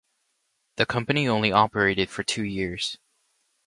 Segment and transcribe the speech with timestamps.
[0.77, 2.97] The company only operated for two years.